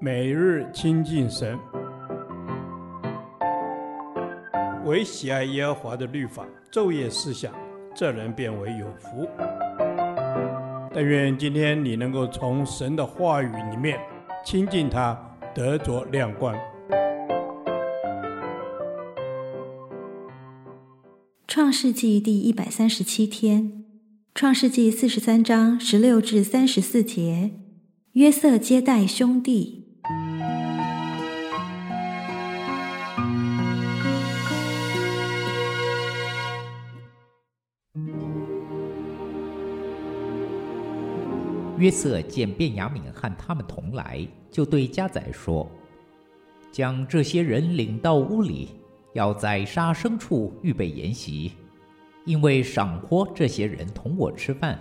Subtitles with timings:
[0.00, 1.58] 每日亲近神，
[4.84, 7.52] 唯喜爱耶和华的律法，昼夜思想，
[7.94, 9.28] 这人便为有福。
[10.92, 13.98] 但愿今天你能够从神的话语里面
[14.44, 15.18] 亲近他，
[15.54, 16.54] 得着亮光。
[21.48, 23.84] 创世纪第一百三十七天，
[24.34, 27.52] 创世纪四十三章十六至三十四节，
[28.14, 29.88] 约瑟接待兄弟。
[41.76, 45.68] 约瑟见便雅悯和他们同来，就对家宰说
[46.70, 48.68] ：“将这些人领到屋里，
[49.14, 51.50] 要宰杀牲畜，预备筵席，
[52.24, 54.78] 因为赏赐这些人同我吃饭。”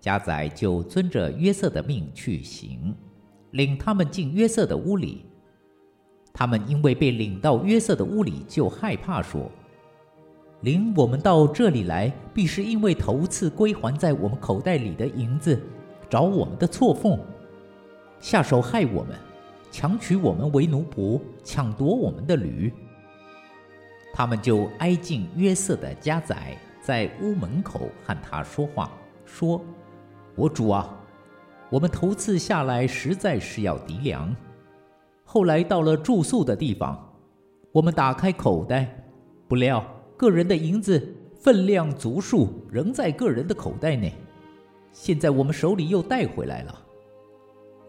[0.00, 2.94] 家宰就遵着约瑟的命去行，
[3.50, 5.24] 领他们进约瑟的屋里。
[6.32, 9.50] 他们因为被领到约瑟的屋里，就害怕说。
[10.62, 15.60] 领我们到这里来，必是因为头次归还在我们口袋里的银子，
[16.08, 17.18] 找我们的错缝，
[18.20, 19.16] 下手害我们，
[19.70, 22.72] 强取我们为奴仆，抢夺我们的驴。
[24.12, 28.90] 他们就挨近约瑟的家宰，在屋门口和他说话，
[29.24, 29.60] 说
[30.38, 30.88] ：“我主啊，
[31.68, 34.34] 我们头次下来实在是要糴粮，
[35.24, 37.12] 后来到了住宿的地方，
[37.72, 39.04] 我们打开口袋，
[39.48, 39.84] 不料。”
[40.16, 44.12] 个人的银子分量足数，仍在个人的口袋内。
[44.90, 46.82] 现在我们手里又带回来了，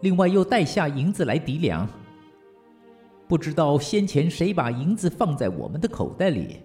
[0.00, 1.88] 另外又带下银子来糴粮。
[3.26, 6.60] 不知道先前谁把银子放在我们的口袋里？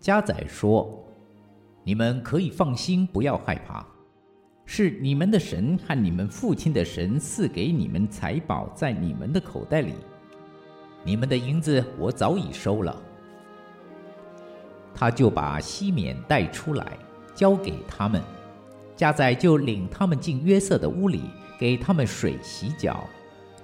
[0.00, 1.06] 家宰说
[1.84, 3.86] ：“你们可以放心，不要害怕。
[4.70, 9.94] 是你们的神和你们父亲的神赐给你们财宝在你们的口袋里。
[11.02, 12.94] 你们的银子我早已收了。”
[14.94, 16.98] 他就把西缅带出来，
[17.34, 18.22] 交给他们。
[18.94, 21.22] 家宰就领他们进约瑟的屋里，
[21.58, 23.08] 给他们水洗脚，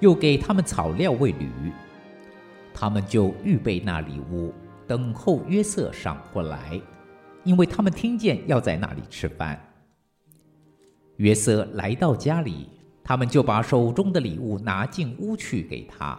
[0.00, 1.47] 又给他们草料喂驴。
[2.72, 4.54] 他们就预备那里屋，
[4.86, 6.81] 等候约瑟上过来，
[7.42, 9.60] 因为他们听见要在那里吃饭。
[11.16, 12.69] 约瑟来到家里，
[13.02, 16.19] 他们就把手中的礼物拿进屋去给他，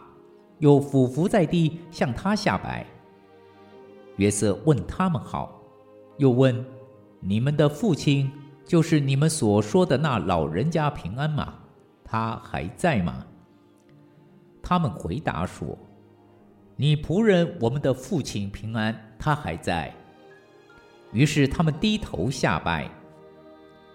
[0.59, 2.85] 又俯伏在地向他下拜。
[4.17, 5.61] 约瑟问他们好，
[6.17, 6.65] 又问
[7.19, 8.31] ：“你们的父亲，
[8.63, 11.55] 就是你们所说的那老人家平安吗？
[12.03, 13.25] 他还在吗？”
[14.63, 15.77] 他们回答说
[16.77, 19.93] ：“你仆人我们的父亲平安，他还在。”
[21.11, 22.89] 于是他们低头下拜。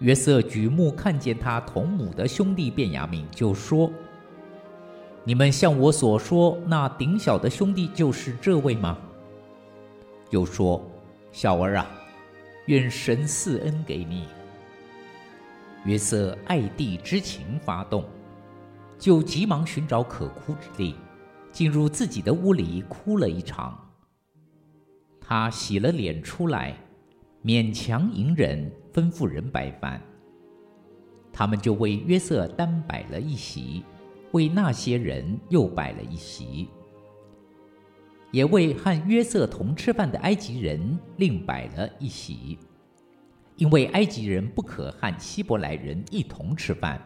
[0.01, 3.89] 约瑟举目看见他同母的兄弟便雅悯，就说
[5.23, 8.97] ：“你们向我所说那顶小的兄弟，就是这位吗？”
[10.31, 10.83] 又说
[11.31, 11.87] ：“小儿啊，
[12.65, 14.25] 愿神赐恩给你。”
[15.85, 18.03] 约瑟爱弟之情发动，
[18.97, 20.95] 就急忙寻找可哭之地，
[21.51, 23.77] 进入自己的屋里哭了一场。
[25.19, 26.75] 他洗了脸出来，
[27.43, 30.01] 勉强隐忍，吩咐人摆饭。
[31.33, 33.83] 他们就为约瑟单摆了一席，
[34.31, 36.67] 为那些人又摆了一席。
[38.31, 42.57] 也为和约瑟同吃饭的埃及人另摆了一席，
[43.57, 47.01] 因为埃及人不可和希伯来人一同吃饭，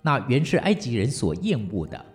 [0.00, 2.06] 那原是埃及人所厌恶的。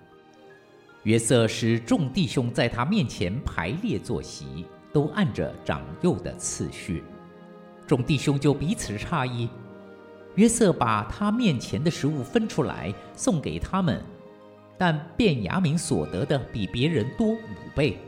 [1.03, 7.03] 约瑟使众弟兄在他面前排列坐席，都按着长幼的次序。
[7.93, 9.47] 众弟兄就彼此诧异。
[10.33, 14.01] 约瑟把他面前的食物分出来送给他们，
[14.79, 17.37] 但便雅明所得的比别人多五
[17.75, 17.99] 倍。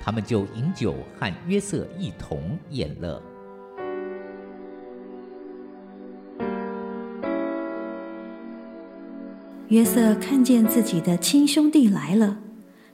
[0.00, 3.22] 他们就饮酒，和约瑟一同宴乐。
[9.68, 12.38] 约瑟看见自己的亲兄弟来了，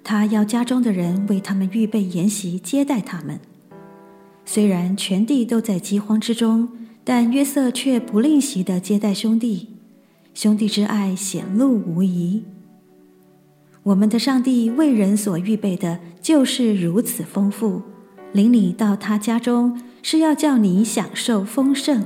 [0.05, 3.41] 他要家中的人为他们预备筵席接待他们。
[4.55, 6.69] 虽然全地都在饥荒之中，
[7.05, 9.69] 但约瑟却不吝惜地接待兄弟，
[10.35, 12.43] 兄弟之爱显露无遗。
[13.83, 17.81] 我们的上帝为人所预备的，就是如此丰富。
[18.35, 22.05] 领你到他家中，是要叫你享受丰盛。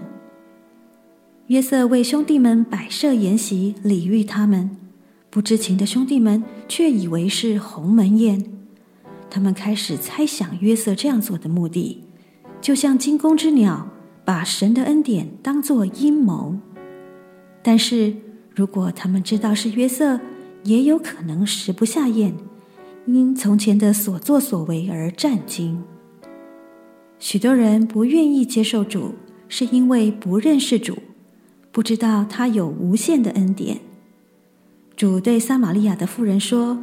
[1.49, 4.71] 约瑟为兄弟们摆设筵席，礼遇他们。
[5.31, 8.45] 不知情的兄弟们却以为是鸿门宴。
[9.29, 12.05] 他们开始猜想约瑟这样做的目的，
[12.67, 13.87] 就像惊弓之鸟，
[14.25, 16.57] 把神的恩典当作阴谋。
[17.63, 18.13] 但是。
[18.57, 20.19] 如果他们知道是约瑟，
[20.65, 22.33] 也有可能食不下咽，
[23.05, 25.85] 因从前的所作所为而战惊。
[27.19, 29.15] 许多人不愿意接受主，
[29.47, 30.97] 是因为不认识主，
[31.71, 33.79] 不知道他有无限的恩典。
[34.97, 36.79] 主对撒玛利亚的妇人说：“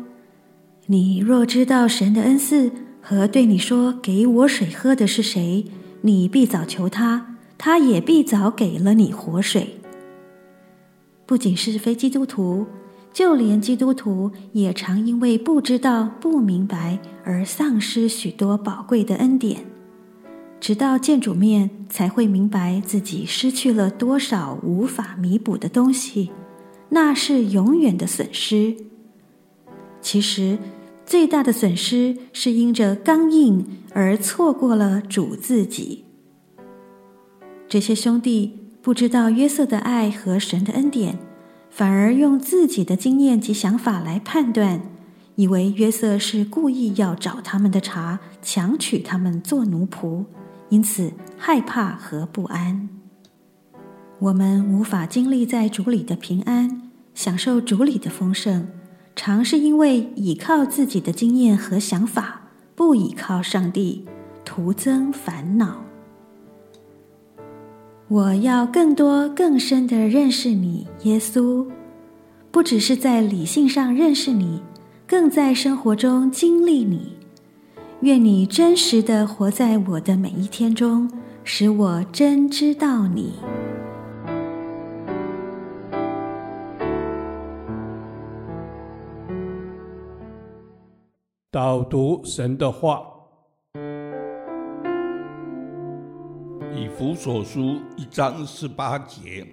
[0.85, 2.71] 你若知道神的恩赐
[3.03, 5.65] 和对你说‘给我水喝’的是谁，
[6.01, 9.81] 你必早求他，他也必早给了你活水。”
[11.27, 12.65] 不仅是非基督徒，
[13.11, 19.65] 就连基督徒也常因为不知道、不明白而丧失许多宝贵的恩典。
[20.59, 26.31] 直到见主面，才会明白自己失去了多少无法弥补的东西，
[26.89, 28.75] 那是永远的损失。
[30.01, 30.57] 其实，
[31.05, 36.05] 最大的损失是因着刚硬而错过了主自己。
[37.67, 41.19] 这些兄弟不知道约瑟的爱和神的恩典，
[41.69, 44.81] 反而用自己的经验及想法来判断，
[45.35, 50.25] 以为约瑟是故意要找他们的茬，强取他们做奴仆。
[50.69, 52.89] 因此害怕和不安，
[54.19, 58.67] 我们无法经历在主里的平安，享受主里的丰盛，
[59.25, 62.41] 常是因为倚靠自己的经验和想法，
[62.75, 64.03] 不倚靠上帝，
[64.43, 65.77] 徒增烦恼。
[68.09, 71.65] 我要更多更深地认识你，耶稣，
[72.51, 74.61] 不只是在理性上认识你，
[75.07, 77.13] 更在生活中经历你。
[78.01, 81.09] 愿你真实地活在我的每一天中，
[81.45, 83.35] 使我真知道你。
[91.53, 93.05] 导读神的话，
[96.75, 99.45] 以弗所书一章十八节，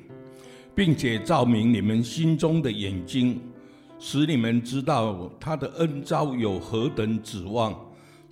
[0.75, 3.39] 并且照明你们心中的眼睛，
[3.99, 7.79] 使你们知道他的恩召有何等指望。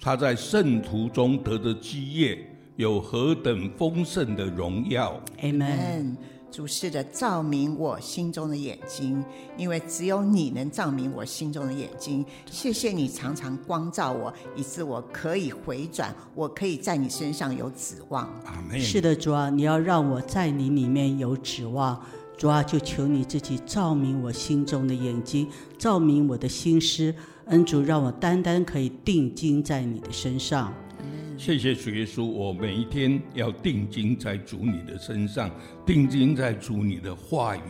[0.00, 2.38] 他在圣徒中得的基业
[2.76, 6.16] 有何等丰盛的荣耀？Amen。
[6.50, 9.22] 主是的，照明我心中的眼睛，
[9.56, 12.24] 因为只有你能照明我心中的眼睛。
[12.50, 18.24] 谢谢你常常光照我，以致我可以回转，我可以在你身上有指望。
[18.46, 18.80] 阿门。
[18.80, 22.00] 是的，主啊，你要让我在你里面有指望。
[22.36, 27.14] 主啊，就求你自己照明我心中的眼睛，照明我的心思。
[27.46, 30.72] 恩主，让我单单可以定睛在你的身上。
[31.38, 35.48] 谢谢主耶稣，我每一天要定睛在主你的身上，
[35.86, 37.60] 定睛在主你的话语，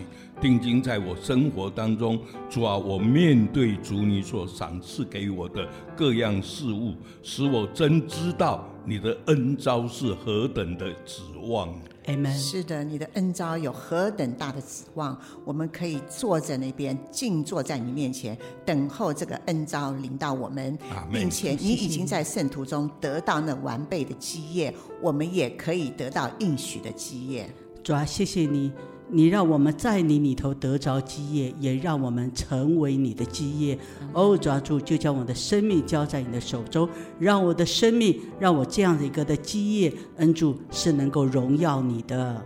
[0.41, 2.19] 定睛在我生活当中。
[2.49, 11.69] 主啊，我面对主你所赏赐给我的各样事物，使我真知道你的恩招是何等的指望。
[12.09, 12.33] Amen。
[12.35, 15.17] 是的，你的恩招有何等大的指望？
[15.45, 20.77] 我们可以坐在那边，静坐在你面前，等候这个恩招临到我们，
[21.13, 27.49] 并且你已经在圣徒中得到那完备的基业，我们也可以得到应许的基业。
[27.89, 28.71] 主啊，谢谢你。
[29.09, 33.79] 你让我们在你里头得着基业，也让我们成为你的基业。
[34.13, 36.87] 哦，抓住，就将我的生命交在你的手中，
[37.19, 42.45] 让我的生命，让我这样的一个的基业，恩主是能够荣耀你的。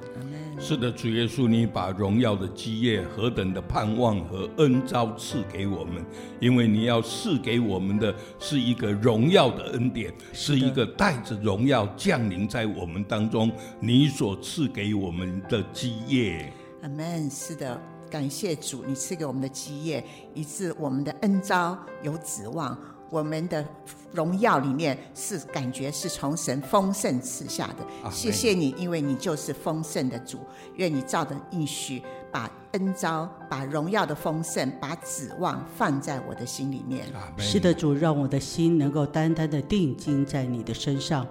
[0.64, 6.00] 是的，主耶稣，你把荣耀的基业何等的盼望和恩召赐给我们，
[6.38, 13.50] 因为你要赐给我们的是一个荣耀的恩典，是一个带着荣耀降临在我们当中，
[13.80, 16.52] 你所赐给我们的基业。
[16.82, 17.28] 阿门。
[17.28, 22.78] 是的，感谢主，你赐给我们的基业，以致我们的恩召有指望。
[23.12, 23.62] 我们的
[24.10, 30.38] 荣耀里面是感觉是从神丰盛赐下的，谢谢你，因为你就是丰盛的主。
[30.76, 37.04] 愿你照着应许，把恩招、把荣耀的丰盛、把指望放在我的心里面。
[37.36, 41.26] 是的，主，让我的心能够单单的定睛在你的身上，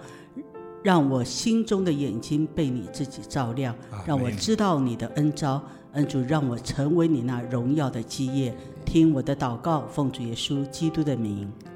[0.84, 5.60] 让我心中的眼睛被你自己照亮，让我知道你的恩招。
[5.94, 8.56] 恩主，让我成为你那荣耀的基业。
[8.86, 11.52] 听我的祷告，奉主耶稣基督的名。